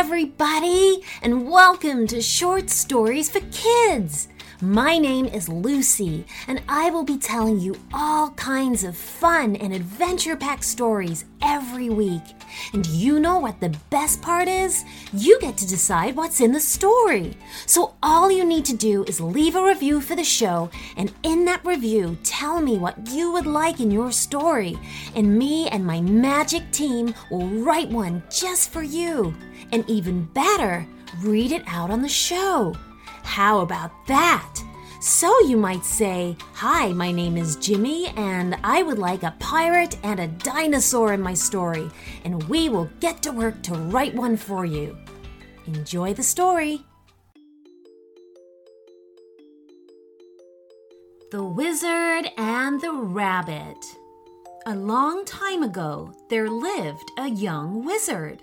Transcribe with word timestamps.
everybody, 0.00 1.02
and 1.20 1.46
welcome 1.46 2.06
to 2.06 2.22
Short 2.22 2.70
Stories 2.70 3.28
for 3.28 3.40
Kids. 3.52 4.28
My 4.62 4.98
name 4.98 5.24
is 5.24 5.48
Lucy, 5.48 6.26
and 6.46 6.60
I 6.68 6.90
will 6.90 7.02
be 7.02 7.16
telling 7.16 7.60
you 7.60 7.76
all 7.94 8.28
kinds 8.32 8.84
of 8.84 8.94
fun 8.94 9.56
and 9.56 9.72
adventure 9.72 10.36
packed 10.36 10.64
stories 10.64 11.24
every 11.40 11.88
week. 11.88 12.20
And 12.74 12.86
you 12.88 13.20
know 13.20 13.38
what 13.38 13.58
the 13.60 13.74
best 13.88 14.20
part 14.20 14.48
is? 14.48 14.84
You 15.14 15.40
get 15.40 15.56
to 15.56 15.66
decide 15.66 16.14
what's 16.14 16.42
in 16.42 16.52
the 16.52 16.60
story. 16.60 17.38
So 17.64 17.94
all 18.02 18.30
you 18.30 18.44
need 18.44 18.66
to 18.66 18.76
do 18.76 19.02
is 19.04 19.18
leave 19.18 19.56
a 19.56 19.64
review 19.64 20.02
for 20.02 20.14
the 20.14 20.24
show, 20.24 20.68
and 20.94 21.10
in 21.22 21.46
that 21.46 21.64
review, 21.64 22.18
tell 22.22 22.60
me 22.60 22.76
what 22.76 23.08
you 23.08 23.32
would 23.32 23.46
like 23.46 23.80
in 23.80 23.90
your 23.90 24.12
story. 24.12 24.78
And 25.14 25.38
me 25.38 25.68
and 25.68 25.86
my 25.86 26.02
magic 26.02 26.70
team 26.70 27.14
will 27.30 27.46
write 27.46 27.88
one 27.88 28.22
just 28.30 28.68
for 28.68 28.82
you. 28.82 29.34
And 29.72 29.88
even 29.88 30.26
better, 30.34 30.86
read 31.22 31.50
it 31.50 31.62
out 31.66 31.90
on 31.90 32.02
the 32.02 32.10
show. 32.10 32.74
How 33.22 33.60
about 33.60 33.92
that? 34.06 34.62
So 35.00 35.34
you 35.46 35.56
might 35.56 35.84
say, 35.84 36.36
Hi, 36.54 36.92
my 36.92 37.10
name 37.10 37.38
is 37.38 37.56
Jimmy, 37.56 38.08
and 38.16 38.58
I 38.62 38.82
would 38.82 38.98
like 38.98 39.22
a 39.22 39.34
pirate 39.38 39.96
and 40.02 40.20
a 40.20 40.28
dinosaur 40.28 41.14
in 41.14 41.22
my 41.22 41.32
story, 41.32 41.90
and 42.24 42.42
we 42.50 42.68
will 42.68 42.90
get 43.00 43.22
to 43.22 43.32
work 43.32 43.62
to 43.62 43.74
write 43.74 44.14
one 44.14 44.36
for 44.36 44.66
you. 44.66 44.98
Enjoy 45.66 46.12
the 46.12 46.22
story. 46.22 46.84
The 51.30 51.44
Wizard 51.44 52.30
and 52.36 52.80
the 52.80 52.92
Rabbit. 52.92 53.78
A 54.66 54.74
long 54.74 55.24
time 55.24 55.62
ago, 55.62 56.12
there 56.28 56.50
lived 56.50 57.10
a 57.16 57.30
young 57.30 57.84
wizard. 57.84 58.42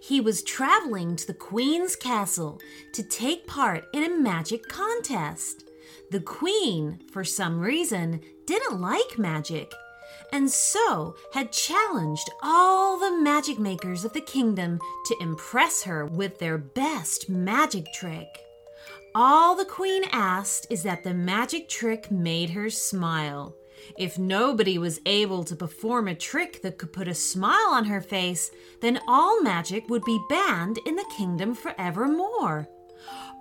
He 0.00 0.20
was 0.20 0.42
traveling 0.42 1.16
to 1.16 1.26
the 1.26 1.34
Queen's 1.34 1.96
castle 1.96 2.60
to 2.92 3.02
take 3.02 3.46
part 3.46 3.84
in 3.92 4.04
a 4.04 4.18
magic 4.18 4.68
contest. 4.68 5.64
The 6.10 6.20
Queen, 6.20 7.00
for 7.12 7.24
some 7.24 7.60
reason, 7.60 8.20
didn't 8.46 8.80
like 8.80 9.18
magic, 9.18 9.72
and 10.32 10.50
so 10.50 11.14
had 11.32 11.52
challenged 11.52 12.28
all 12.42 12.98
the 12.98 13.16
magic 13.16 13.58
makers 13.58 14.04
of 14.04 14.12
the 14.12 14.20
kingdom 14.20 14.80
to 15.06 15.16
impress 15.20 15.82
her 15.84 16.04
with 16.06 16.38
their 16.38 16.58
best 16.58 17.28
magic 17.28 17.86
trick. 17.92 18.28
All 19.14 19.54
the 19.54 19.64
Queen 19.64 20.02
asked 20.10 20.66
is 20.70 20.82
that 20.82 21.04
the 21.04 21.14
magic 21.14 21.68
trick 21.68 22.10
made 22.10 22.50
her 22.50 22.68
smile. 22.68 23.54
If 23.98 24.18
nobody 24.18 24.78
was 24.78 25.00
able 25.06 25.44
to 25.44 25.56
perform 25.56 26.08
a 26.08 26.14
trick 26.14 26.62
that 26.62 26.78
could 26.78 26.92
put 26.92 27.08
a 27.08 27.14
smile 27.14 27.70
on 27.70 27.84
her 27.86 28.00
face, 28.00 28.50
then 28.80 29.00
all 29.06 29.42
magic 29.42 29.88
would 29.88 30.04
be 30.04 30.24
banned 30.28 30.78
in 30.86 30.96
the 30.96 31.10
kingdom 31.16 31.54
forevermore. 31.54 32.68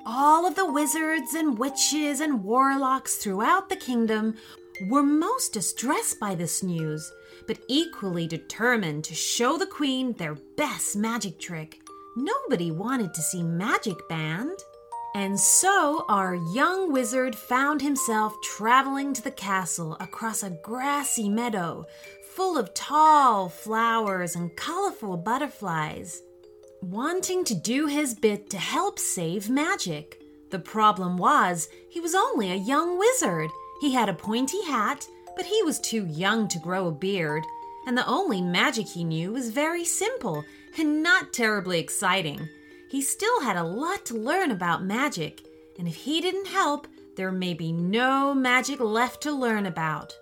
All 0.06 0.45
of 0.45 0.56
the 0.56 0.70
wizards 0.70 1.34
and 1.34 1.58
witches 1.58 2.20
and 2.20 2.44
warlocks 2.44 3.16
throughout 3.16 3.70
the 3.70 3.75
kingdom 3.75 4.36
were 4.90 5.03
most 5.03 5.53
distressed 5.53 6.20
by 6.20 6.36
this 6.36 6.64
news, 6.64 7.12
but 7.47 7.59
equally 7.68 8.28
determined 8.28 9.03
to 9.06 9.16
show 9.16 9.58
the 9.58 9.66
queen 9.66 10.14
their 10.14 10.36
best 10.58 10.95
magic 10.95 11.40
trick. 11.40 11.80
Nobody 12.16 12.72
wanted 12.72 13.14
to 13.14 13.22
see 13.22 13.44
magic 13.44 13.97
banned. 14.09 14.59
And 15.16 15.39
so 15.39 16.06
our 16.09 16.33
young 16.33 16.92
wizard 16.92 17.36
found 17.36 17.81
himself 17.81 18.36
traveling 18.44 19.14
to 19.14 19.22
the 19.22 19.31
castle 19.31 19.95
across 20.00 20.42
a 20.42 20.50
grassy 20.50 21.30
meadow 21.30 21.86
full 22.31 22.58
of 22.58 22.73
tall 22.73 23.47
flowers 23.47 24.36
and 24.36 24.56
colorful 24.56 25.16
butterflies, 25.17 26.23
wanting 26.81 27.44
to 27.44 27.53
do 27.53 27.86
his 27.86 28.16
bit 28.16 28.50
to 28.50 28.58
help 28.58 28.97
save 28.97 29.52
magic. 29.52 30.19
The 30.50 30.57
problem 30.57 31.18
was, 31.18 31.69
he 31.90 32.00
was 32.00 32.16
only 32.16 32.51
a 32.51 32.56
young 32.56 32.97
wizard. 32.97 33.51
He 33.81 33.94
had 33.94 34.09
a 34.09 34.16
pointy 34.16 34.63
hat, 34.63 35.07
but 35.35 35.45
he 35.45 35.62
was 35.62 35.80
too 35.80 36.07
young 36.07 36.47
to 36.47 36.59
grow 36.59 36.88
a 36.88 36.91
beard, 36.91 37.44
and 37.85 37.95
the 37.95 38.07
only 38.07 38.41
magic 38.41 38.88
he 38.88 39.03
knew 39.03 39.34
was 39.34 39.50
very 39.50 39.85
simple 39.85 40.44
and 40.78 41.03
not 41.03 41.34
terribly 41.34 41.80
exciting. 41.80 42.50
He 42.94 43.02
still 43.02 43.42
had 43.42 43.56
a 43.56 43.64
lot 43.64 44.06
to 44.06 44.14
learn 44.14 44.52
about 44.52 44.86
magic, 44.86 45.42
and 45.80 45.88
if 45.88 45.96
he 45.96 46.22
didn't 46.22 46.46
help, 46.46 46.86
there 47.16 47.31
may 47.31 47.56
be 47.56 47.72
no 47.72 48.36
magic 48.36 48.80
left 48.80 49.24
to 49.24 49.31
learn 49.31 49.66
about. 49.66 50.16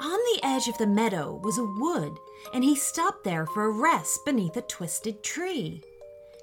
On 0.00 0.12
the 0.12 0.38
edge 0.44 0.68
of 0.68 0.78
the 0.78 0.86
meadow 0.86 1.40
was 1.42 1.58
a 1.58 1.64
wood, 1.64 2.12
and 2.54 2.62
he 2.62 2.76
stopped 2.76 3.24
there 3.24 3.46
for 3.46 3.64
a 3.64 3.72
rest 3.72 4.24
beneath 4.24 4.56
a 4.56 4.62
twisted 4.62 5.24
tree. 5.24 5.82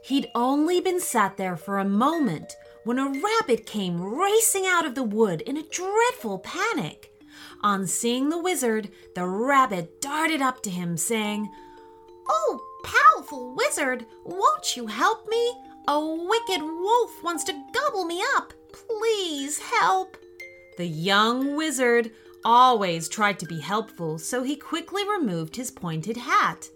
He'd 0.03 0.27
only 0.35 0.81
been 0.81 0.99
sat 0.99 1.37
there 1.37 1.55
for 1.55 1.79
a 1.79 1.85
moment 1.85 2.57
when 2.83 2.99
a 2.99 3.07
rabbit 3.07 3.65
came 3.65 4.01
racing 4.01 4.65
out 4.67 4.85
of 4.85 4.93
the 4.93 5.03
wood 5.03 5.39
in 5.43 5.55
a 5.55 5.63
dreadful 5.63 6.39
panic. 6.39 7.13
On 7.63 7.87
seeing 7.87 8.27
the 8.27 8.41
wizard, 8.41 8.89
the 9.15 9.25
rabbit 9.25 10.01
darted 10.01 10.41
up 10.41 10.61
to 10.63 10.69
him, 10.69 10.97
saying, 10.97 11.49
Oh, 12.27 12.68
powerful 12.83 13.55
wizard, 13.55 14.05
won't 14.25 14.75
you 14.75 14.87
help 14.87 15.27
me? 15.27 15.53
A 15.87 15.99
wicked 15.99 16.61
wolf 16.61 17.23
wants 17.23 17.43
to 17.45 17.63
gobble 17.73 18.05
me 18.05 18.21
up. 18.35 18.53
Please 18.71 19.59
help. 19.59 20.17
The 20.77 20.85
young 20.85 21.55
wizard 21.55 22.11
always 22.45 23.09
tried 23.09 23.39
to 23.39 23.45
be 23.45 23.59
helpful, 23.59 24.17
so 24.17 24.43
he 24.43 24.55
quickly 24.55 25.07
removed 25.07 25.55
his 25.55 25.71
pointed 25.71 26.17
hat. 26.17 26.69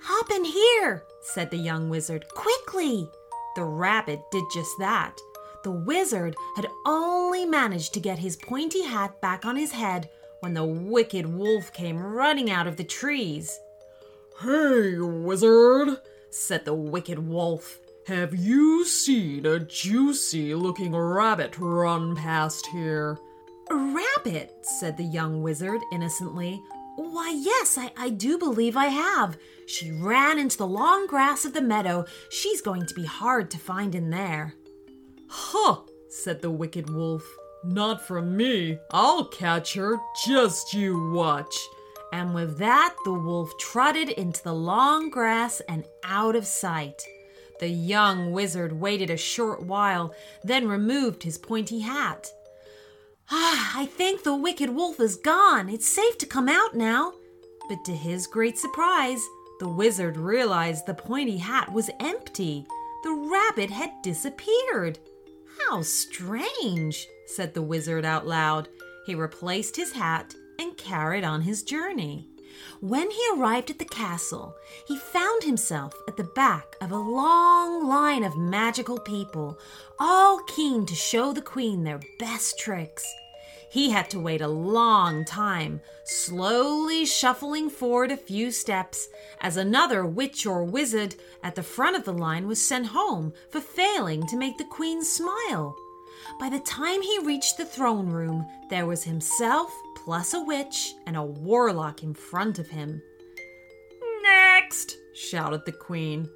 Hop 0.00 0.30
in 0.30 0.44
here, 0.44 1.04
said 1.22 1.50
the 1.50 1.56
young 1.56 1.88
wizard, 1.88 2.24
quickly. 2.34 3.08
The 3.56 3.64
rabbit 3.64 4.20
did 4.32 4.44
just 4.52 4.72
that. 4.78 5.18
The 5.62 5.70
wizard 5.70 6.36
had 6.56 6.66
only 6.84 7.46
managed 7.46 7.94
to 7.94 8.00
get 8.00 8.18
his 8.18 8.36
pointy 8.36 8.82
hat 8.82 9.20
back 9.20 9.46
on 9.46 9.56
his 9.56 9.72
head 9.72 10.10
when 10.40 10.52
the 10.52 10.64
wicked 10.64 11.24
wolf 11.24 11.72
came 11.72 11.98
running 11.98 12.50
out 12.50 12.66
of 12.66 12.76
the 12.76 12.84
trees. 12.84 13.58
Hey, 14.42 14.98
wizard, 14.98 16.00
said 16.28 16.64
the 16.64 16.74
wicked 16.74 17.20
wolf. 17.20 17.78
Have 18.08 18.34
you 18.34 18.84
seen 18.84 19.46
a 19.46 19.60
juicy 19.60 20.56
looking 20.56 20.94
rabbit 20.94 21.56
run 21.56 22.16
past 22.16 22.66
here? 22.66 23.16
A 23.70 23.76
rabbit, 23.76 24.52
said 24.62 24.96
the 24.96 25.04
young 25.04 25.40
wizard 25.40 25.80
innocently. 25.92 26.60
Why, 26.96 27.30
yes, 27.30 27.78
I, 27.78 27.92
I 27.96 28.10
do 28.10 28.36
believe 28.36 28.76
I 28.76 28.86
have. 28.86 29.38
She 29.66 29.92
ran 29.92 30.40
into 30.40 30.58
the 30.58 30.66
long 30.66 31.06
grass 31.06 31.44
of 31.44 31.52
the 31.54 31.62
meadow. 31.62 32.04
She's 32.28 32.60
going 32.60 32.86
to 32.86 32.94
be 32.94 33.04
hard 33.04 33.52
to 33.52 33.58
find 33.58 33.94
in 33.94 34.10
there. 34.10 34.54
Huh, 35.28 35.76
said 36.08 36.42
the 36.42 36.50
wicked 36.50 36.90
wolf. 36.90 37.24
Not 37.62 38.06
from 38.06 38.36
me. 38.36 38.78
I'll 38.90 39.26
catch 39.26 39.74
her. 39.74 39.96
Just 40.26 40.74
you 40.74 41.12
watch. 41.12 41.54
And 42.12 42.34
with 42.34 42.58
that, 42.58 42.94
the 43.04 43.12
wolf 43.12 43.52
trotted 43.58 44.08
into 44.10 44.42
the 44.42 44.54
long 44.54 45.10
grass 45.10 45.60
and 45.68 45.84
out 46.04 46.36
of 46.36 46.46
sight. 46.46 47.02
The 47.60 47.68
young 47.68 48.32
wizard 48.32 48.72
waited 48.72 49.10
a 49.10 49.16
short 49.16 49.62
while, 49.62 50.14
then 50.42 50.68
removed 50.68 51.22
his 51.22 51.38
pointy 51.38 51.80
hat. 51.80 52.28
Ah, 53.30 53.72
I 53.76 53.86
think 53.86 54.22
the 54.22 54.36
wicked 54.36 54.70
wolf 54.70 55.00
is 55.00 55.16
gone. 55.16 55.68
It's 55.68 55.88
safe 55.88 56.18
to 56.18 56.26
come 56.26 56.48
out 56.48 56.74
now. 56.74 57.14
But 57.68 57.84
to 57.86 57.92
his 57.92 58.26
great 58.26 58.58
surprise, 58.58 59.24
the 59.60 59.68
wizard 59.68 60.16
realized 60.16 60.86
the 60.86 60.94
pointy 60.94 61.38
hat 61.38 61.72
was 61.72 61.90
empty. 62.00 62.66
The 63.02 63.12
rabbit 63.12 63.70
had 63.70 63.90
disappeared. 64.02 64.98
How 65.68 65.82
strange, 65.82 67.06
said 67.26 67.54
the 67.54 67.62
wizard 67.62 68.04
out 68.04 68.26
loud. 68.26 68.68
He 69.06 69.14
replaced 69.14 69.76
his 69.76 69.92
hat 69.92 70.34
and 70.58 70.76
carried 70.76 71.24
on 71.24 71.42
his 71.42 71.62
journey. 71.62 72.28
When 72.80 73.10
he 73.10 73.22
arrived 73.34 73.70
at 73.70 73.78
the 73.78 73.84
castle, 73.84 74.54
he 74.86 74.96
found 74.96 75.42
himself 75.42 75.94
at 76.06 76.16
the 76.16 76.30
back 76.36 76.76
of 76.80 76.92
a 76.92 76.96
long 76.96 77.88
line 77.88 78.22
of 78.22 78.36
magical 78.36 78.98
people, 78.98 79.58
all 79.98 80.38
keen 80.46 80.86
to 80.86 80.94
show 80.94 81.32
the 81.32 81.42
queen 81.42 81.82
their 81.82 82.00
best 82.18 82.58
tricks. 82.58 83.04
He 83.70 83.90
had 83.90 84.08
to 84.10 84.20
wait 84.20 84.40
a 84.40 84.46
long 84.46 85.24
time, 85.24 85.80
slowly 86.04 87.04
shuffling 87.04 87.70
forward 87.70 88.12
a 88.12 88.16
few 88.16 88.52
steps, 88.52 89.08
as 89.40 89.56
another 89.56 90.06
witch 90.06 90.46
or 90.46 90.62
wizard 90.62 91.16
at 91.42 91.56
the 91.56 91.62
front 91.64 91.96
of 91.96 92.04
the 92.04 92.12
line 92.12 92.46
was 92.46 92.62
sent 92.62 92.86
home 92.86 93.32
for 93.50 93.60
failing 93.60 94.26
to 94.28 94.36
make 94.36 94.58
the 94.58 94.64
queen 94.64 95.02
smile. 95.02 95.76
By 96.38 96.50
the 96.50 96.60
time 96.60 97.02
he 97.02 97.18
reached 97.18 97.56
the 97.56 97.64
throne 97.64 98.10
room, 98.10 98.46
there 98.70 98.86
was 98.86 99.02
himself 99.02 99.72
plus 100.04 100.34
a 100.34 100.42
witch 100.42 100.94
and 101.06 101.16
a 101.16 101.22
warlock 101.22 102.02
in 102.02 102.14
front 102.14 102.58
of 102.58 102.68
him. 102.68 103.02
Next! 104.22 104.98
shouted 105.14 105.64
the 105.64 105.72
queen. 105.72 106.28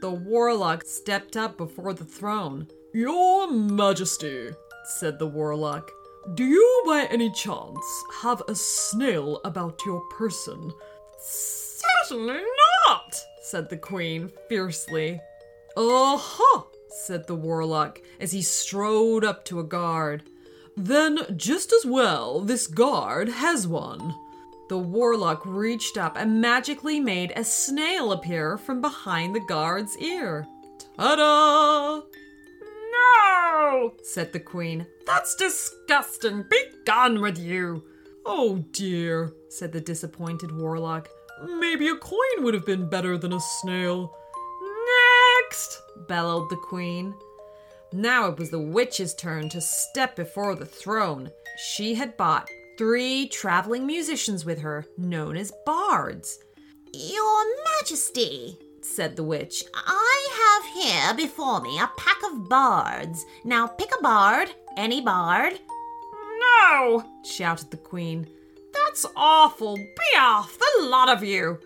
The 0.00 0.10
warlock 0.10 0.84
stepped 0.84 1.36
up 1.36 1.56
before 1.56 1.94
the 1.94 2.04
throne. 2.04 2.68
Your 2.92 3.50
Majesty, 3.50 4.50
said 4.84 5.18
the 5.18 5.26
warlock, 5.26 5.90
do 6.34 6.44
you 6.44 6.82
by 6.86 7.06
any 7.10 7.30
chance 7.30 8.04
have 8.22 8.42
a 8.48 8.54
snail 8.54 9.40
about 9.44 9.84
your 9.84 10.00
person? 10.08 10.72
Certainly 11.18 12.42
not, 12.86 13.14
said 13.42 13.68
the 13.68 13.76
queen 13.76 14.30
fiercely. 14.48 15.20
Aha! 15.76 16.66
said 16.88 17.26
the 17.26 17.34
warlock 17.34 18.00
as 18.20 18.32
he 18.32 18.40
strode 18.40 19.24
up 19.24 19.44
to 19.44 19.60
a 19.60 19.64
guard. 19.64 20.22
Then, 20.76 21.20
just 21.36 21.72
as 21.72 21.86
well, 21.86 22.40
this 22.40 22.66
guard 22.66 23.28
has 23.28 23.66
one. 23.66 24.14
The 24.68 24.78
warlock 24.78 25.44
reached 25.44 25.96
up 25.96 26.16
and 26.16 26.40
magically 26.40 26.98
made 26.98 27.32
a 27.36 27.44
snail 27.44 28.12
appear 28.12 28.56
from 28.56 28.80
behind 28.80 29.34
the 29.34 29.40
guard's 29.40 29.96
ear. 29.98 30.46
Ta 30.96 31.16
da! 31.16 32.00
No, 32.92 33.92
said 34.02 34.32
the 34.32 34.40
queen. 34.40 34.86
That's 35.06 35.34
disgusting. 35.36 36.44
Be 36.48 36.64
gone 36.86 37.20
with 37.20 37.38
you. 37.38 37.84
Oh 38.24 38.64
dear, 38.72 39.32
said 39.50 39.72
the 39.72 39.80
disappointed 39.80 40.50
warlock. 40.50 41.08
Maybe 41.44 41.88
a 41.88 41.96
coin 41.96 42.42
would 42.42 42.54
have 42.54 42.64
been 42.64 42.88
better 42.88 43.18
than 43.18 43.32
a 43.32 43.40
snail. 43.40 44.16
Next, 45.42 45.82
bellowed 46.08 46.48
the 46.48 46.56
queen. 46.56 47.14
Now 47.94 48.26
it 48.26 48.38
was 48.40 48.50
the 48.50 48.58
witch's 48.58 49.14
turn 49.14 49.48
to 49.50 49.60
step 49.60 50.16
before 50.16 50.56
the 50.56 50.66
throne. 50.66 51.30
She 51.56 51.94
had 51.94 52.16
bought 52.16 52.50
three 52.76 53.28
traveling 53.28 53.86
musicians 53.86 54.44
with 54.44 54.58
her, 54.58 54.84
known 54.98 55.36
as 55.36 55.52
bards. 55.64 56.40
Your 56.92 57.44
Majesty, 57.78 58.58
said 58.80 59.14
the 59.14 59.22
witch, 59.22 59.62
I 59.72 60.28
have 60.42 60.74
here 60.74 61.14
before 61.14 61.60
me 61.60 61.78
a 61.78 61.88
pack 61.96 62.16
of 62.24 62.48
bards. 62.48 63.24
Now 63.44 63.68
pick 63.68 63.90
a 63.96 64.02
bard, 64.02 64.50
any 64.76 65.00
bard. 65.00 65.60
No, 66.40 67.04
shouted 67.24 67.70
the 67.70 67.76
queen. 67.76 68.26
That's 68.72 69.06
awful. 69.14 69.76
Be 69.76 70.18
off, 70.18 70.58
the 70.58 70.86
lot 70.86 71.08
of 71.08 71.22
you. 71.22 71.60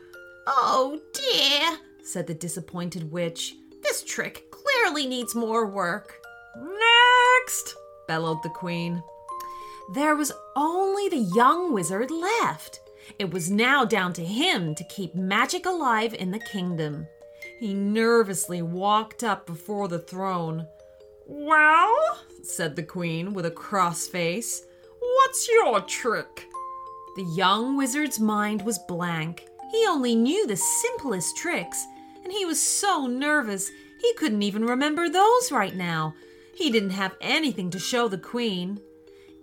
Oh 0.46 1.00
dear, 1.14 1.78
said 2.02 2.26
the 2.26 2.34
disappointed 2.34 3.10
witch. 3.10 3.54
This 3.82 4.04
trick 4.04 4.44
clearly 4.78 5.06
needs 5.06 5.34
more 5.34 5.66
work. 5.66 6.20
Next, 6.56 7.76
bellowed 8.06 8.42
the 8.42 8.50
queen. 8.50 9.02
There 9.94 10.16
was 10.16 10.32
only 10.56 11.08
the 11.08 11.32
young 11.34 11.72
wizard 11.72 12.10
left. 12.10 12.80
It 13.18 13.32
was 13.32 13.50
now 13.50 13.84
down 13.84 14.12
to 14.14 14.24
him 14.24 14.74
to 14.74 14.84
keep 14.84 15.14
magic 15.14 15.66
alive 15.66 16.14
in 16.14 16.30
the 16.30 16.38
kingdom. 16.38 17.06
He 17.58 17.72
nervously 17.74 18.62
walked 18.62 19.24
up 19.24 19.46
before 19.46 19.88
the 19.88 19.98
throne. 19.98 20.66
Well, 21.26 21.94
said 22.42 22.76
the 22.76 22.82
queen 22.82 23.32
with 23.32 23.46
a 23.46 23.50
cross 23.50 24.06
face, 24.06 24.64
what's 25.00 25.48
your 25.48 25.80
trick? 25.80 26.46
The 27.16 27.34
young 27.36 27.76
wizard's 27.76 28.20
mind 28.20 28.62
was 28.62 28.78
blank. 28.78 29.46
He 29.72 29.86
only 29.88 30.14
knew 30.14 30.46
the 30.46 30.56
simplest 30.56 31.36
tricks, 31.36 31.82
and 32.22 32.32
he 32.32 32.44
was 32.44 32.60
so 32.60 33.06
nervous 33.06 33.70
he 34.00 34.14
couldn't 34.14 34.42
even 34.42 34.64
remember 34.64 35.08
those 35.08 35.52
right 35.52 35.74
now. 35.74 36.14
He 36.54 36.70
didn't 36.70 36.90
have 36.90 37.16
anything 37.20 37.70
to 37.70 37.78
show 37.78 38.08
the 38.08 38.18
queen. 38.18 38.80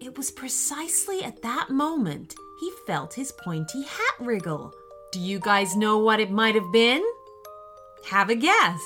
It 0.02 0.18
was 0.18 0.31
precisely 0.31 1.24
at 1.24 1.42
that 1.42 1.69
moment 1.69 2.36
he 2.60 2.72
felt 2.86 3.13
his 3.13 3.31
pointy 3.31 3.84
hat 3.84 4.16
wriggle. 4.19 4.74
Do 5.12 5.19
you 5.19 5.40
guys 5.40 5.75
know 5.75 5.98
what 5.98 6.19
it 6.19 6.31
might 6.31 6.56
have 6.56 6.72
been? 6.72 7.04
Have 8.06 8.30
a 8.30 8.36
guess. 8.36 8.81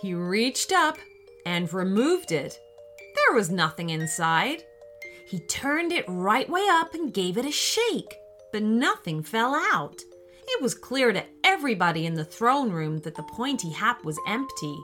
He 0.00 0.14
reached 0.14 0.72
up 0.72 0.98
and 1.44 1.72
removed 1.72 2.32
it. 2.32 2.58
There 3.14 3.36
was 3.36 3.50
nothing 3.50 3.90
inside. 3.90 4.64
He 5.26 5.40
turned 5.40 5.92
it 5.92 6.04
right 6.08 6.48
way 6.48 6.66
up 6.70 6.94
and 6.94 7.14
gave 7.14 7.36
it 7.36 7.44
a 7.44 7.52
shake, 7.52 8.16
but 8.52 8.62
nothing 8.62 9.22
fell 9.22 9.54
out. 9.54 10.02
It 10.60 10.62
was 10.62 10.74
clear 10.74 11.10
to 11.10 11.24
everybody 11.42 12.04
in 12.04 12.12
the 12.12 12.22
throne 12.22 12.70
room 12.70 12.98
that 12.98 13.14
the 13.14 13.22
pointy 13.22 13.70
hat 13.70 14.04
was 14.04 14.20
empty. 14.26 14.76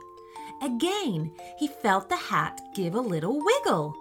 Again, 0.63 1.31
he 1.59 1.67
felt 1.67 2.09
the 2.09 2.17
hat 2.17 2.59
give 2.73 2.95
a 2.95 2.99
little 2.99 3.39
wiggle. 3.45 3.95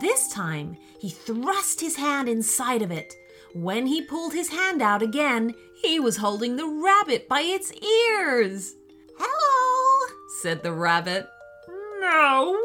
This 0.00 0.28
time, 0.28 0.76
he 1.00 1.10
thrust 1.10 1.80
his 1.80 1.96
hand 1.96 2.28
inside 2.28 2.80
of 2.80 2.92
it. 2.92 3.12
When 3.54 3.88
he 3.88 4.02
pulled 4.02 4.34
his 4.34 4.50
hand 4.50 4.80
out 4.80 5.02
again, 5.02 5.52
he 5.82 5.98
was 5.98 6.18
holding 6.18 6.54
the 6.54 6.68
rabbit 6.68 7.28
by 7.28 7.40
its 7.40 7.72
ears. 7.72 8.76
Hello, 9.18 10.14
said 10.40 10.62
the 10.62 10.72
rabbit. 10.72 11.26
No 11.98 12.56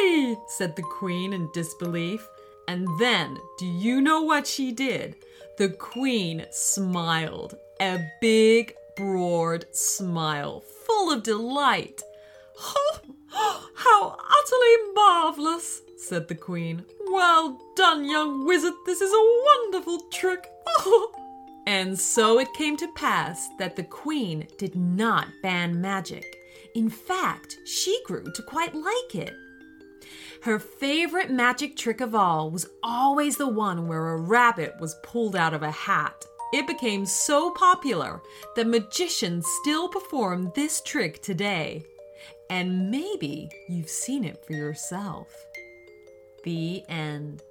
way, 0.00 0.36
said 0.48 0.74
the 0.74 0.82
queen 0.82 1.32
in 1.32 1.48
disbelief. 1.54 2.28
And 2.66 2.88
then, 2.98 3.38
do 3.56 3.66
you 3.66 4.00
know 4.00 4.22
what 4.22 4.48
she 4.48 4.72
did? 4.72 5.14
The 5.58 5.68
queen 5.68 6.46
smiled, 6.50 7.54
a 7.80 8.00
big, 8.20 8.74
broad 8.96 9.66
smile, 9.72 10.60
full 10.60 11.12
of 11.12 11.22
delight. 11.22 12.02
Oh, 13.36 13.70
how 13.74 14.10
utterly 14.10 14.92
marvelous, 14.94 15.82
said 15.96 16.28
the 16.28 16.34
queen. 16.34 16.84
Well 17.10 17.60
done, 17.76 18.08
young 18.08 18.46
wizard. 18.46 18.74
This 18.86 19.00
is 19.00 19.12
a 19.12 19.42
wonderful 19.44 20.00
trick. 20.10 20.46
Oh. 20.66 21.12
and 21.66 21.98
so 21.98 22.38
it 22.38 22.52
came 22.54 22.76
to 22.76 22.92
pass 22.94 23.48
that 23.58 23.76
the 23.76 23.84
queen 23.84 24.46
did 24.58 24.76
not 24.76 25.28
ban 25.42 25.80
magic. 25.80 26.24
In 26.74 26.90
fact, 26.90 27.58
she 27.64 28.00
grew 28.04 28.24
to 28.32 28.42
quite 28.42 28.74
like 28.74 29.14
it. 29.14 29.34
Her 30.42 30.58
favorite 30.58 31.30
magic 31.30 31.76
trick 31.76 32.00
of 32.00 32.14
all 32.14 32.50
was 32.50 32.68
always 32.82 33.36
the 33.36 33.48
one 33.48 33.88
where 33.88 34.08
a 34.08 34.20
rabbit 34.20 34.74
was 34.78 34.96
pulled 35.02 35.36
out 35.36 35.54
of 35.54 35.62
a 35.62 35.70
hat. 35.70 36.24
It 36.52 36.66
became 36.66 37.04
so 37.06 37.50
popular 37.50 38.22
that 38.54 38.66
magicians 38.66 39.46
still 39.62 39.88
perform 39.88 40.52
this 40.54 40.80
trick 40.80 41.22
today. 41.22 41.84
And 42.50 42.90
maybe 42.90 43.48
you've 43.68 43.88
seen 43.88 44.24
it 44.24 44.44
for 44.44 44.52
yourself. 44.52 45.28
The 46.44 46.82
end. 46.88 47.42